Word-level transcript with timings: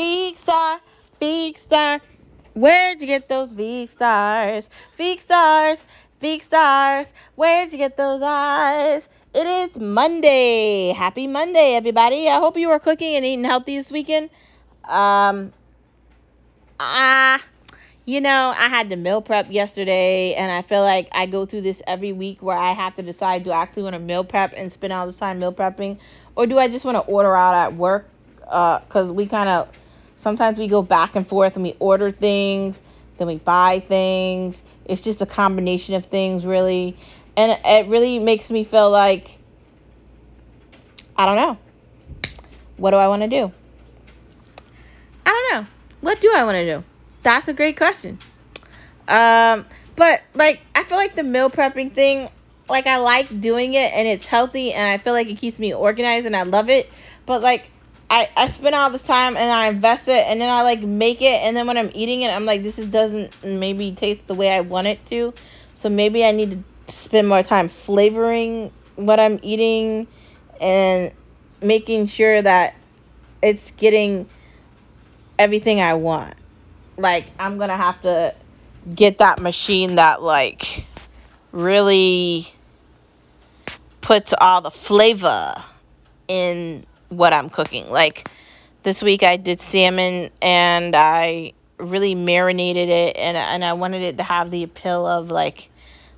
Veek 0.00 0.38
Star, 0.38 0.80
Veek 1.20 1.58
Star. 1.58 2.00
Where'd 2.54 3.02
you 3.02 3.06
get 3.06 3.28
those 3.28 3.52
Veek 3.52 3.90
stars? 3.90 4.64
Veek 4.98 5.20
stars, 5.20 5.78
Veek 6.22 6.42
stars. 6.42 7.06
Where'd 7.34 7.70
you 7.70 7.76
get 7.76 7.98
those 7.98 8.22
eyes? 8.24 9.06
It 9.34 9.46
is 9.46 9.78
Monday. 9.78 10.94
Happy 10.96 11.26
Monday, 11.26 11.74
everybody. 11.74 12.30
I 12.30 12.38
hope 12.38 12.56
you 12.56 12.70
are 12.70 12.78
cooking 12.78 13.14
and 13.14 13.26
eating 13.26 13.44
healthy 13.44 13.76
this 13.76 13.90
weekend. 13.90 14.30
Um, 14.88 15.52
ah, 16.80 17.44
you 18.06 18.22
know, 18.22 18.54
I 18.56 18.68
had 18.68 18.88
the 18.88 18.96
meal 18.96 19.20
prep 19.20 19.50
yesterday, 19.50 20.32
and 20.32 20.50
I 20.50 20.62
feel 20.62 20.82
like 20.82 21.10
I 21.12 21.26
go 21.26 21.44
through 21.44 21.60
this 21.60 21.82
every 21.86 22.14
week 22.14 22.42
where 22.42 22.56
I 22.56 22.72
have 22.72 22.96
to 22.96 23.02
decide 23.02 23.44
do 23.44 23.50
I 23.50 23.60
actually 23.60 23.82
want 23.82 23.96
to 23.96 24.00
meal 24.00 24.24
prep 24.24 24.54
and 24.56 24.72
spend 24.72 24.94
all 24.94 25.06
the 25.06 25.12
time 25.12 25.40
meal 25.40 25.52
prepping, 25.52 25.98
or 26.36 26.46
do 26.46 26.58
I 26.58 26.68
just 26.68 26.86
want 26.86 26.94
to 26.94 27.02
order 27.02 27.36
out 27.36 27.54
at 27.54 27.76
work? 27.76 28.08
Because 28.38 29.10
uh, 29.10 29.12
we 29.12 29.26
kind 29.26 29.50
of 29.50 29.68
sometimes 30.20 30.58
we 30.58 30.68
go 30.68 30.82
back 30.82 31.16
and 31.16 31.26
forth 31.26 31.54
and 31.54 31.62
we 31.62 31.76
order 31.78 32.10
things, 32.10 32.78
then 33.18 33.26
we 33.26 33.36
buy 33.36 33.80
things. 33.80 34.56
It's 34.84 35.00
just 35.00 35.20
a 35.20 35.26
combination 35.26 35.94
of 35.94 36.06
things, 36.06 36.44
really. 36.44 36.96
And 37.36 37.58
it 37.64 37.86
really 37.88 38.18
makes 38.18 38.50
me 38.50 38.64
feel 38.64 38.90
like, 38.90 39.38
I 41.16 41.26
don't 41.26 41.36
know. 41.36 41.58
What 42.76 42.90
do 42.92 42.96
I 42.96 43.08
want 43.08 43.22
to 43.22 43.28
do? 43.28 43.52
I 45.26 45.48
don't 45.50 45.62
know. 45.62 45.68
What 46.00 46.20
do 46.20 46.32
I 46.34 46.44
want 46.44 46.56
to 46.56 46.66
do? 46.66 46.84
That's 47.22 47.48
a 47.48 47.52
great 47.52 47.76
question. 47.76 48.18
Um, 49.06 49.66
but 49.96 50.22
like, 50.34 50.60
I 50.74 50.84
feel 50.84 50.96
like 50.96 51.14
the 51.14 51.22
meal 51.22 51.50
prepping 51.50 51.92
thing, 51.92 52.28
like, 52.68 52.86
I 52.86 52.96
like 52.96 53.40
doing 53.40 53.74
it 53.74 53.92
and 53.92 54.08
it's 54.08 54.24
healthy 54.24 54.72
and 54.72 54.88
I 54.88 55.02
feel 55.02 55.12
like 55.12 55.28
it 55.28 55.36
keeps 55.36 55.58
me 55.58 55.74
organized 55.74 56.26
and 56.26 56.34
I 56.34 56.44
love 56.44 56.70
it. 56.70 56.90
But 57.26 57.42
like, 57.42 57.70
I, 58.10 58.28
I 58.36 58.48
spend 58.48 58.74
all 58.74 58.90
this 58.90 59.02
time 59.02 59.36
and 59.36 59.50
I 59.50 59.68
invest 59.68 60.08
it 60.08 60.26
and 60.26 60.40
then 60.40 60.50
I 60.50 60.62
like 60.62 60.80
make 60.80 61.22
it 61.22 61.40
and 61.42 61.56
then 61.56 61.68
when 61.68 61.78
I'm 61.78 61.92
eating 61.94 62.22
it 62.22 62.28
I'm 62.30 62.44
like 62.44 62.64
this 62.64 62.76
is, 62.76 62.86
doesn't 62.86 63.44
maybe 63.44 63.92
taste 63.92 64.26
the 64.26 64.34
way 64.34 64.50
I 64.50 64.60
want 64.60 64.88
it 64.88 65.06
to. 65.06 65.32
So 65.76 65.88
maybe 65.88 66.24
I 66.24 66.32
need 66.32 66.64
to 66.88 66.92
spend 66.92 67.28
more 67.28 67.44
time 67.44 67.68
flavoring 67.68 68.72
what 68.96 69.20
I'm 69.20 69.38
eating 69.42 70.08
and 70.60 71.12
making 71.62 72.08
sure 72.08 72.42
that 72.42 72.74
it's 73.42 73.70
getting 73.72 74.28
everything 75.38 75.80
I 75.80 75.94
want. 75.94 76.34
Like 76.98 77.26
I'm 77.38 77.58
going 77.58 77.70
to 77.70 77.76
have 77.76 78.02
to 78.02 78.34
get 78.92 79.18
that 79.18 79.40
machine 79.40 79.94
that 79.96 80.20
like 80.20 80.84
really 81.52 82.52
puts 84.00 84.34
all 84.38 84.62
the 84.62 84.70
flavor 84.70 85.54
in 86.26 86.84
what 87.10 87.32
I'm 87.32 87.50
cooking. 87.50 87.90
Like 87.90 88.26
this 88.82 89.02
week 89.02 89.22
I 89.22 89.36
did 89.36 89.60
salmon 89.60 90.30
and 90.40 90.96
I 90.96 91.52
really 91.78 92.14
marinated 92.14 92.88
it 92.88 93.16
and 93.16 93.36
and 93.36 93.64
I 93.64 93.74
wanted 93.74 94.02
it 94.02 94.18
to 94.18 94.22
have 94.22 94.50
the 94.50 94.62
appeal 94.62 95.06
of 95.06 95.30
like 95.30 95.70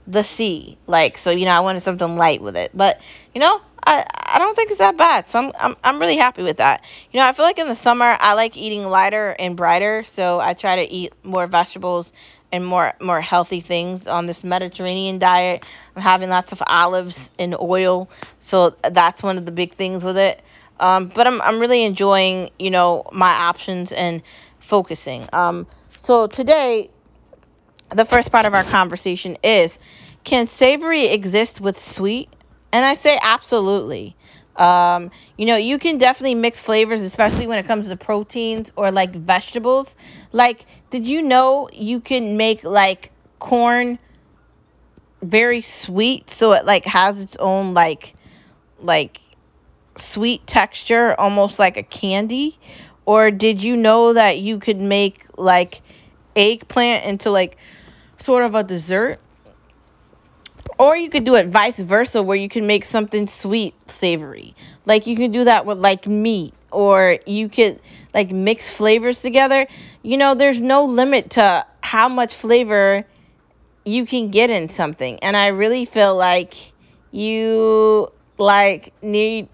the 0.07 0.23
sea. 0.23 0.79
Like 0.87 1.19
so 1.19 1.31
you 1.31 1.45
know 1.45 1.53
I 1.53 1.61
wanted 1.61 1.83
something 1.83 2.17
light 2.17 2.41
with 2.41 2.57
it. 2.57 2.71
But 2.75 3.01
you 3.35 3.41
know 3.41 3.61
I 3.85 4.07
I 4.15 4.39
don't 4.39 4.55
think 4.55 4.71
it's 4.71 4.79
that 4.79 4.97
bad. 4.97 5.29
So 5.29 5.39
I'm 5.41 5.53
I'm 5.59 5.77
I'm 5.83 5.99
really 5.99 6.17
happy 6.17 6.43
with 6.43 6.59
that. 6.59 6.85
You 7.11 7.21
know 7.21 7.27
I 7.27 7.33
feel 7.33 7.45
like 7.45 7.59
in 7.59 7.69
the 7.69 7.77
summer 7.77 8.17
I 8.21 8.35
like 8.35 8.57
eating 8.57 8.85
lighter 8.85 9.35
and 9.39 9.57
brighter, 9.57 10.05
so 10.05 10.39
I 10.39 10.55
try 10.55 10.77
to 10.77 10.91
eat 10.91 11.13
more 11.25 11.47
vegetables 11.47 12.13
and 12.53 12.65
more 12.65 12.93
more 13.01 13.21
healthy 13.21 13.61
things 13.61 14.07
on 14.07 14.27
this 14.27 14.45
Mediterranean 14.45 15.19
diet. 15.19 15.65
I'm 15.97 16.03
having 16.03 16.29
lots 16.29 16.53
of 16.53 16.63
olives 16.67 17.31
and 17.39 17.57
oil, 17.61 18.11
so 18.41 18.77
that's 18.91 19.23
one 19.23 19.39
of 19.39 19.47
the 19.47 19.53
big 19.53 19.75
things 19.75 20.05
with 20.05 20.19
it. 20.19 20.43
Um, 20.81 21.09
but 21.15 21.27
I'm 21.27 21.41
I'm 21.43 21.61
really 21.61 21.85
enjoying 21.85 22.51
you 22.59 22.71
know 22.71 23.05
my 23.13 23.31
options 23.31 23.93
and 23.93 24.23
focusing. 24.59 25.29
Um, 25.33 25.67
so 25.97 26.27
today, 26.27 26.91
the 27.95 28.05
first 28.05 28.33
part 28.33 28.47
of 28.47 28.55
our 28.55 28.65
conversation 28.65 29.37
is, 29.43 29.79
can 30.25 30.49
savory 30.49 31.07
exist 31.07 31.61
with 31.61 31.81
sweet? 31.81 32.35
And 32.73 32.85
I 32.85 32.95
say 32.95 33.19
absolutely. 33.23 34.17
Um, 34.57 35.11
you 35.37 35.47
know, 35.47 35.57
you 35.57 35.79
can 35.79 35.99
definitely 35.99 36.35
mix 36.35 36.61
flavors, 36.61 37.03
especially 37.03 37.47
when 37.47 37.59
it 37.59 37.67
comes 37.67 37.89
to 37.89 37.97
proteins 37.97 38.73
or 38.77 38.91
like 38.91 39.15
vegetables. 39.15 39.95
Like, 40.33 40.67
did 40.91 41.07
you 41.07 41.23
know 41.23 41.69
you 41.73 42.01
can 42.01 42.37
make 42.37 42.65
like 42.65 43.13
corn 43.39 43.99
very 45.23 45.63
sweet 45.63 46.31
so 46.31 46.53
it 46.53 46.65
like 46.65 46.85
has 46.85 47.19
its 47.19 47.37
own 47.37 47.75
like 47.75 48.15
like 48.81 49.22
sweet 49.97 50.47
texture, 50.47 51.15
almost 51.19 51.59
like 51.59 51.77
a 51.77 51.83
candy? 51.83 52.59
Or 53.05 53.31
did 53.31 53.63
you 53.63 53.77
know 53.77 54.13
that 54.13 54.39
you 54.39 54.59
could 54.59 54.79
make 54.79 55.27
like 55.37 55.83
eggplant 56.37 57.05
into 57.05 57.31
like 57.31 57.57
sort 58.23 58.45
of 58.45 58.55
a 58.55 58.63
dessert? 58.63 59.19
Or 60.79 60.97
you 60.97 61.11
could 61.11 61.25
do 61.25 61.35
it 61.35 61.49
vice 61.49 61.77
versa, 61.77 62.23
where 62.23 62.37
you 62.37 62.49
can 62.49 62.67
make 62.67 62.85
something 62.85 63.27
sweet 63.27 63.75
savory. 63.91 64.55
Like 64.87 65.07
you 65.07 65.17
can 65.17 65.31
do 65.31 65.45
that 65.45 65.67
with 65.67 65.79
like 65.79 66.07
meat, 66.07 66.55
or 66.71 67.19
you 67.27 67.49
could 67.49 67.81
like 68.15 68.31
mix 68.31 68.69
flavors 68.69 69.21
together. 69.21 69.67
You 70.03 70.17
know, 70.17 70.35
there's 70.35 70.61
no 70.61 70.85
limit 70.85 71.31
to 71.31 71.67
how 71.83 72.09
much 72.09 72.35
flavor 72.35 73.05
you 73.85 74.07
can 74.07 74.31
get 74.31 74.51
in 74.51 74.71
something. 74.71 75.19
And 75.21 75.37
I 75.37 75.49
really 75.49 75.85
feel 75.85 76.17
like 76.17 76.55
you 77.11 78.11
like 78.39 78.93
need 79.03 79.49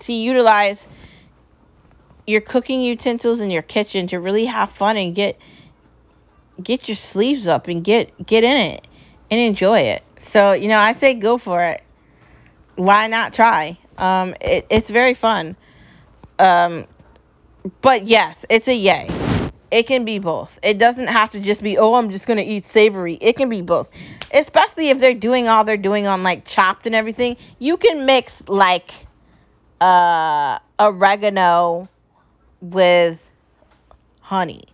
to 0.00 0.12
utilize 0.12 0.80
your 2.26 2.40
cooking 2.40 2.80
utensils 2.82 3.40
in 3.40 3.50
your 3.50 3.62
kitchen 3.62 4.06
to 4.08 4.20
really 4.20 4.44
have 4.44 4.70
fun 4.72 4.96
and 4.96 5.14
get 5.14 5.38
get 6.62 6.88
your 6.88 6.96
sleeves 6.96 7.48
up 7.48 7.68
and 7.68 7.82
get 7.84 8.26
get 8.26 8.44
in 8.44 8.56
it 8.56 8.86
and 9.30 9.40
enjoy 9.40 9.80
it. 9.80 10.02
So, 10.32 10.52
you 10.52 10.68
know, 10.68 10.78
I 10.78 10.94
say 10.94 11.14
go 11.14 11.38
for 11.38 11.62
it. 11.64 11.82
Why 12.76 13.06
not 13.06 13.32
try? 13.32 13.78
Um, 13.96 14.34
it, 14.40 14.66
it's 14.70 14.90
very 14.90 15.14
fun. 15.14 15.56
Um, 16.38 16.86
but 17.80 18.06
yes, 18.06 18.36
it's 18.48 18.68
a 18.68 18.74
yay. 18.74 19.08
It 19.70 19.86
can 19.86 20.04
be 20.04 20.18
both. 20.18 20.58
It 20.62 20.78
doesn't 20.78 21.08
have 21.08 21.30
to 21.32 21.40
just 21.40 21.62
be, 21.62 21.76
oh, 21.76 21.94
I'm 21.94 22.10
just 22.10 22.26
going 22.26 22.38
to 22.38 22.44
eat 22.44 22.64
savory. 22.64 23.18
It 23.20 23.36
can 23.36 23.48
be 23.48 23.60
both. 23.60 23.88
Especially 24.32 24.88
if 24.88 24.98
they're 24.98 25.12
doing 25.14 25.48
all 25.48 25.64
they're 25.64 25.76
doing 25.76 26.06
on 26.06 26.22
like 26.22 26.46
chopped 26.46 26.86
and 26.86 26.94
everything. 26.94 27.36
You 27.58 27.76
can 27.76 28.06
mix 28.06 28.42
like 28.48 28.92
uh, 29.80 30.58
oregano 30.78 31.88
with 32.60 33.18
honey. 34.20 34.64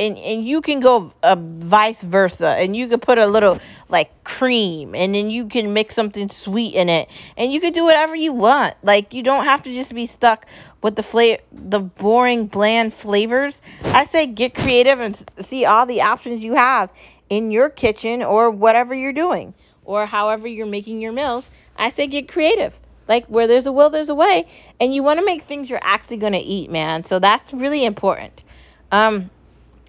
And, 0.00 0.16
and 0.16 0.46
you 0.46 0.60
can 0.60 0.78
go 0.78 1.12
uh, 1.24 1.36
vice 1.38 2.02
versa. 2.02 2.48
And 2.50 2.76
you 2.76 2.86
can 2.88 3.00
put 3.00 3.18
a 3.18 3.26
little 3.26 3.58
like 3.88 4.24
cream. 4.24 4.94
And 4.94 5.14
then 5.14 5.30
you 5.30 5.48
can 5.48 5.72
mix 5.72 5.94
something 5.94 6.30
sweet 6.30 6.74
in 6.74 6.88
it. 6.88 7.08
And 7.36 7.52
you 7.52 7.60
can 7.60 7.72
do 7.72 7.84
whatever 7.84 8.14
you 8.14 8.32
want. 8.32 8.76
Like 8.82 9.12
you 9.12 9.22
don't 9.22 9.44
have 9.44 9.62
to 9.64 9.72
just 9.72 9.92
be 9.92 10.06
stuck 10.06 10.46
with 10.82 10.94
the 10.94 11.02
flavor 11.02 11.42
the 11.52 11.80
boring 11.80 12.46
bland 12.46 12.94
flavors. 12.94 13.56
I 13.84 14.06
say 14.06 14.26
get 14.26 14.54
creative 14.54 15.00
and 15.00 15.18
see 15.48 15.64
all 15.64 15.84
the 15.86 16.02
options 16.02 16.44
you 16.44 16.54
have 16.54 16.90
in 17.28 17.50
your 17.50 17.68
kitchen 17.68 18.22
or 18.22 18.50
whatever 18.50 18.94
you're 18.94 19.12
doing 19.12 19.52
or 19.84 20.06
however 20.06 20.46
you're 20.46 20.66
making 20.66 21.00
your 21.00 21.12
meals. 21.12 21.50
I 21.76 21.90
say 21.90 22.06
get 22.06 22.28
creative 22.28 22.78
like 23.08 23.26
where 23.26 23.46
there's 23.46 23.66
a 23.66 23.72
will, 23.72 23.90
there's 23.90 24.10
a 24.10 24.14
way, 24.14 24.46
and 24.78 24.94
you 24.94 25.02
want 25.02 25.18
to 25.18 25.26
make 25.26 25.42
things 25.42 25.68
you're 25.68 25.80
actually 25.82 26.18
going 26.18 26.34
to 26.34 26.38
eat, 26.38 26.70
man. 26.70 27.04
So 27.04 27.18
that's 27.18 27.52
really 27.52 27.84
important. 27.84 28.42
Um, 28.92 29.30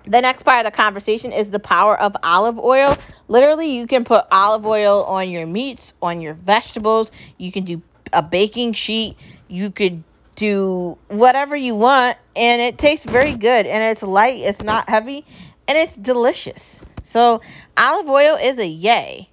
the 0.05 0.21
next 0.21 0.43
part 0.43 0.65
of 0.65 0.71
the 0.71 0.75
conversation 0.75 1.31
is 1.31 1.49
the 1.49 1.59
power 1.59 1.99
of 1.99 2.15
olive 2.23 2.57
oil. 2.57 2.97
Literally, 3.27 3.75
you 3.75 3.85
can 3.85 4.05
put 4.05 4.25
olive 4.31 4.65
oil 4.65 5.03
on 5.03 5.29
your 5.29 5.45
meats, 5.45 5.93
on 6.01 6.21
your 6.21 6.33
vegetables. 6.33 7.11
You 7.37 7.51
can 7.51 7.65
do 7.65 7.81
a 8.13 8.21
baking 8.21 8.73
sheet. 8.73 9.17
You 9.47 9.69
could 9.69 10.03
do 10.35 10.97
whatever 11.09 11.55
you 11.55 11.75
want, 11.75 12.17
and 12.35 12.61
it 12.61 12.77
tastes 12.77 13.05
very 13.05 13.35
good. 13.35 13.65
And 13.65 13.83
it's 13.83 14.01
light, 14.01 14.39
it's 14.39 14.63
not 14.63 14.89
heavy, 14.89 15.25
and 15.67 15.77
it's 15.77 15.95
delicious. 15.97 16.61
So, 17.03 17.41
olive 17.75 18.09
oil 18.09 18.35
is 18.35 18.57
a 18.57 18.67
yay. 18.67 19.29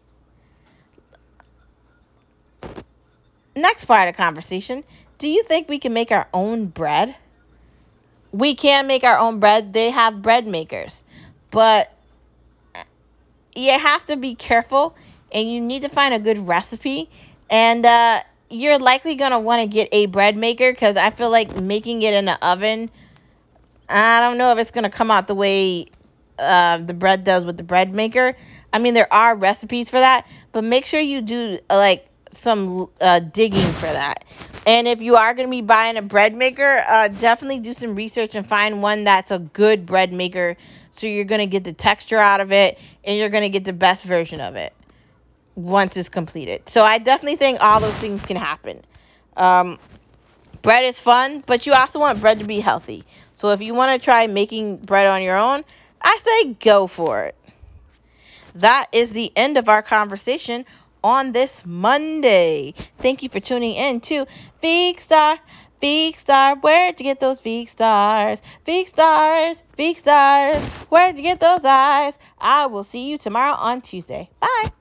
Next 3.56 3.86
part 3.86 4.08
of 4.08 4.16
conversation 4.16 4.84
Do 5.18 5.28
you 5.28 5.42
think 5.44 5.68
we 5.68 5.80
can 5.80 5.92
make 5.92 6.12
our 6.12 6.28
own 6.32 6.66
bread? 6.66 7.16
We 8.32 8.54
can 8.54 8.86
make 8.86 9.02
our 9.02 9.18
own 9.18 9.40
bread. 9.40 9.72
They 9.72 9.90
have 9.90 10.22
bread 10.22 10.46
makers. 10.46 11.02
But 11.50 11.90
you 13.54 13.72
have 13.72 14.06
to 14.06 14.16
be 14.16 14.34
careful 14.34 14.94
and 15.32 15.50
you 15.50 15.60
need 15.60 15.82
to 15.82 15.88
find 15.88 16.14
a 16.14 16.18
good 16.18 16.46
recipe. 16.46 17.10
And 17.50 17.84
uh, 17.86 18.22
you're 18.50 18.78
likely 18.78 19.14
going 19.16 19.32
to 19.32 19.38
want 19.38 19.62
to 19.62 19.66
get 19.68 19.88
a 19.92 20.06
bread 20.06 20.36
maker 20.36 20.72
because 20.72 20.96
I 20.96 21.10
feel 21.10 21.30
like 21.30 21.54
making 21.56 22.02
it 22.02 22.14
in 22.14 22.26
the 22.26 22.44
oven, 22.46 22.90
I 23.88 24.20
don't 24.20 24.38
know 24.38 24.52
if 24.52 24.58
it's 24.58 24.70
going 24.70 24.84
to 24.84 24.90
come 24.90 25.10
out 25.10 25.28
the 25.28 25.34
way 25.34 25.86
uh, 26.38 26.78
the 26.78 26.94
bread 26.94 27.24
does 27.24 27.44
with 27.44 27.56
the 27.56 27.62
bread 27.62 27.92
maker. 27.94 28.36
I 28.72 28.78
mean, 28.78 28.94
there 28.94 29.12
are 29.12 29.34
recipes 29.34 29.88
for 29.88 30.00
that, 30.00 30.26
but 30.52 30.64
make 30.64 30.86
sure 30.86 31.00
you 31.00 31.22
do 31.22 31.58
uh, 31.70 31.76
like 31.76 32.08
some 32.40 32.88
uh, 33.00 33.20
digging 33.20 33.72
for 33.74 33.86
that. 33.86 34.24
And 34.66 34.88
if 34.88 35.00
you 35.00 35.16
are 35.16 35.34
going 35.34 35.46
to 35.46 35.50
be 35.50 35.62
buying 35.62 35.96
a 35.96 36.02
bread 36.02 36.34
maker, 36.34 36.84
uh, 36.88 37.08
definitely 37.08 37.60
do 37.60 37.72
some 37.72 37.94
research 37.94 38.34
and 38.34 38.46
find 38.46 38.82
one 38.82 39.04
that's 39.04 39.30
a 39.30 39.38
good 39.38 39.86
bread 39.86 40.12
maker 40.12 40.56
so 40.90 41.06
you're 41.06 41.24
going 41.24 41.40
to 41.40 41.46
get 41.46 41.64
the 41.64 41.72
texture 41.72 42.18
out 42.18 42.40
of 42.40 42.52
it 42.52 42.78
and 43.04 43.18
you're 43.18 43.28
going 43.28 43.42
to 43.42 43.48
get 43.48 43.64
the 43.64 43.72
best 43.72 44.02
version 44.02 44.40
of 44.40 44.56
it 44.56 44.72
once 45.54 45.96
it's 45.96 46.08
completed. 46.08 46.68
So 46.68 46.84
I 46.84 46.98
definitely 46.98 47.36
think 47.36 47.58
all 47.60 47.80
those 47.80 47.94
things 47.96 48.22
can 48.22 48.36
happen. 48.36 48.82
Um, 49.36 49.78
bread 50.62 50.84
is 50.84 50.98
fun, 50.98 51.44
but 51.46 51.66
you 51.66 51.72
also 51.74 51.98
want 51.98 52.20
bread 52.20 52.38
to 52.40 52.44
be 52.44 52.60
healthy. 52.60 53.04
So 53.34 53.50
if 53.50 53.60
you 53.60 53.74
want 53.74 54.00
to 54.00 54.04
try 54.04 54.26
making 54.26 54.78
bread 54.78 55.06
on 55.06 55.22
your 55.22 55.36
own, 55.38 55.64
I 56.00 56.18
say 56.24 56.54
go 56.54 56.86
for 56.86 57.24
it. 57.24 57.36
That 58.54 58.88
is 58.92 59.10
the 59.10 59.30
end 59.36 59.58
of 59.58 59.68
our 59.68 59.82
conversation 59.82 60.64
on 61.06 61.30
this 61.30 61.62
Monday. 61.64 62.74
Thank 62.98 63.22
you 63.22 63.28
for 63.28 63.38
tuning 63.38 63.76
in 63.76 64.00
to 64.00 64.26
Big 64.60 65.00
Star. 65.00 65.38
Big 65.80 66.18
Star, 66.18 66.56
where'd 66.56 66.98
you 66.98 67.04
get 67.04 67.20
those 67.20 67.38
big 67.38 67.68
stars? 67.68 68.40
Big 68.64 68.88
stars, 68.88 69.62
big 69.76 69.98
stars, 69.98 70.56
where'd 70.88 71.16
you 71.16 71.22
get 71.22 71.38
those 71.38 71.64
eyes? 71.64 72.14
I 72.38 72.66
will 72.66 72.82
see 72.82 73.08
you 73.08 73.18
tomorrow 73.18 73.54
on 73.54 73.82
Tuesday. 73.82 74.30
Bye. 74.40 74.72